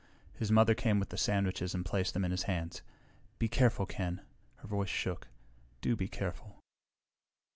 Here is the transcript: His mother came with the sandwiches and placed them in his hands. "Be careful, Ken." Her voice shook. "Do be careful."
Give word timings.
His 0.33 0.51
mother 0.51 0.73
came 0.73 0.97
with 0.99 1.09
the 1.09 1.15
sandwiches 1.17 1.75
and 1.75 1.85
placed 1.85 2.15
them 2.15 2.25
in 2.25 2.31
his 2.31 2.41
hands. 2.49 2.81
"Be 3.37 3.47
careful, 3.47 3.85
Ken." 3.85 4.21
Her 4.55 4.67
voice 4.67 4.89
shook. 4.89 5.27
"Do 5.79 5.95
be 5.95 6.07
careful." 6.07 6.55